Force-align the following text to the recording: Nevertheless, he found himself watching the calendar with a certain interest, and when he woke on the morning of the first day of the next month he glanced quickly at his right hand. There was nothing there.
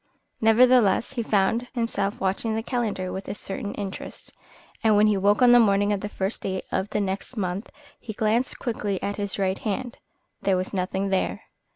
Nevertheless, 0.41 1.13
he 1.13 1.21
found 1.21 1.67
himself 1.75 2.19
watching 2.19 2.55
the 2.55 2.63
calendar 2.63 3.11
with 3.11 3.27
a 3.27 3.35
certain 3.35 3.75
interest, 3.75 4.33
and 4.83 4.95
when 4.97 5.05
he 5.05 5.15
woke 5.15 5.43
on 5.43 5.51
the 5.51 5.59
morning 5.59 5.93
of 5.93 6.01
the 6.01 6.09
first 6.09 6.41
day 6.41 6.63
of 6.71 6.89
the 6.89 6.99
next 6.99 7.37
month 7.37 7.69
he 7.99 8.11
glanced 8.13 8.57
quickly 8.57 8.99
at 9.03 9.17
his 9.17 9.37
right 9.37 9.59
hand. 9.59 9.99
There 10.41 10.57
was 10.57 10.73
nothing 10.73 11.09
there. 11.09 11.43